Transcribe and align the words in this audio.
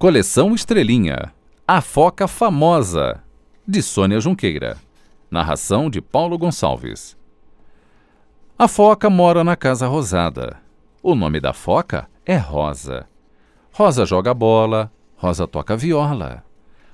Coleção 0.00 0.54
Estrelinha. 0.54 1.30
A 1.68 1.82
Foca 1.82 2.26
Famosa. 2.26 3.22
De 3.68 3.82
Sônia 3.82 4.18
Junqueira. 4.18 4.78
Narração 5.30 5.90
de 5.90 6.00
Paulo 6.00 6.38
Gonçalves. 6.38 7.14
A 8.58 8.66
foca 8.66 9.10
mora 9.10 9.44
na 9.44 9.56
Casa 9.56 9.86
Rosada. 9.86 10.56
O 11.02 11.14
nome 11.14 11.38
da 11.38 11.52
foca 11.52 12.08
é 12.24 12.38
Rosa. 12.38 13.06
Rosa 13.74 14.06
joga 14.06 14.32
bola, 14.32 14.90
Rosa 15.16 15.46
toca 15.46 15.76
viola. 15.76 16.42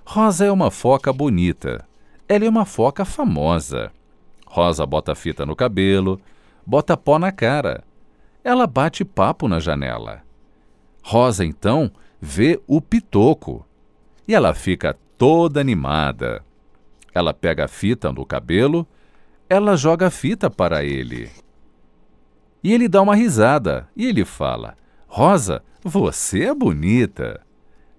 Rosa 0.05 0.45
é 0.47 0.51
uma 0.51 0.73
foca 0.73 1.13
bonita. 1.13 1.87
Ela 2.29 2.47
é 2.47 2.49
uma 2.49 2.65
foca 2.65 3.05
famosa. 3.05 3.93
Rosa 4.45 4.85
bota 4.85 5.15
fita 5.15 5.47
no 5.47 5.55
cabelo, 5.55 6.21
bota 6.67 6.97
pó 6.97 7.21
na 7.21 7.31
cara. 7.31 7.85
Ela 8.43 8.67
bate 8.67 9.05
papo 9.05 9.47
na 9.47 9.61
janela. 9.61 10.23
Rosa, 11.05 11.45
então, 11.45 11.89
vê 12.21 12.61
o 12.67 12.81
pitoco 12.81 13.67
e 14.27 14.35
ela 14.35 14.55
fica 14.55 14.97
toda 15.17 15.61
animada. 15.61 16.45
Ela 17.15 17.33
pega 17.33 17.65
a 17.65 17.69
fita 17.69 18.13
no 18.13 18.27
cabelo, 18.27 18.87
ela 19.49 19.77
joga 19.77 20.09
a 20.09 20.11
fita 20.11 20.51
para 20.51 20.85
ele. 20.85 21.31
E 22.63 22.73
ele 22.73 22.89
dá 22.89 23.01
uma 23.01 23.15
risada 23.15 23.89
e 23.97 24.07
ele 24.07 24.25
fala: 24.25 24.77
Rosa, 25.07 25.63
você 25.83 26.45
é 26.45 26.55
bonita. 26.55 27.41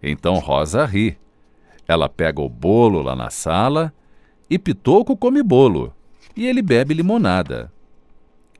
Então 0.04 0.36
Rosa 0.36 0.86
ri. 0.86 1.18
Ela 1.88 2.10
pega 2.10 2.42
o 2.42 2.50
bolo 2.50 3.02
lá 3.02 3.16
na 3.16 3.30
sala 3.30 3.94
e 4.50 4.60
Pitoco 4.60 5.16
come 5.16 5.42
bolo 5.42 5.94
e 6.36 6.46
ele 6.46 6.62
bebe 6.62 6.94
limonada. 6.94 7.72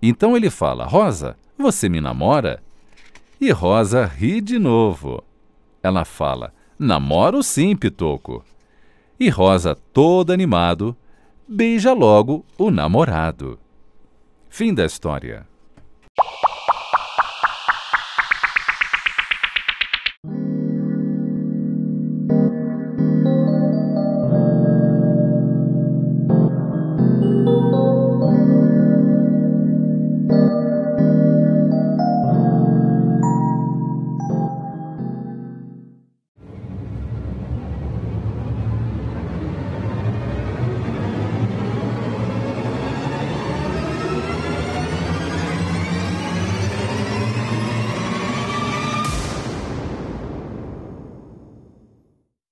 Então 0.02 0.36
ele 0.36 0.50
fala: 0.50 0.86
Rosa, 0.86 1.38
você 1.58 1.90
me 1.90 2.00
namora? 2.00 2.64
E 3.40 3.52
Rosa 3.52 4.06
ri 4.06 4.42
de 4.42 4.58
novo. 4.58 5.24
Ela 5.88 6.04
fala: 6.04 6.54
Namoro 6.78 7.42
sim, 7.42 7.74
Pitoco. 7.74 8.44
E 9.18 9.30
Rosa, 9.30 9.74
todo 9.94 10.34
animado, 10.34 10.96
beija 11.48 11.94
logo 11.94 12.46
o 12.58 12.70
namorado. 12.70 13.58
Fim 14.50 14.74
da 14.74 14.86
história. 14.86 15.48